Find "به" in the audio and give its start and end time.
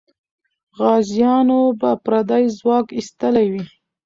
1.79-1.91